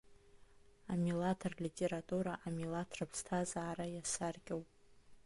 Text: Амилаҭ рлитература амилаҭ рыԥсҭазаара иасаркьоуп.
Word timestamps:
Амилаҭ 0.91 1.41
рлитература 1.51 2.33
амилаҭ 2.47 2.89
рыԥсҭазаара 2.97 3.85
иасаркьоуп. 3.89 4.67